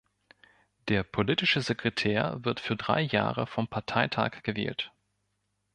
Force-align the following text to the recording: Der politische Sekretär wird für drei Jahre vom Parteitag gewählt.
Der 0.87 1.03
politische 1.03 1.61
Sekretär 1.61 2.43
wird 2.43 2.59
für 2.59 2.75
drei 2.75 3.01
Jahre 3.01 3.45
vom 3.45 3.67
Parteitag 3.67 4.41
gewählt. 4.41 4.91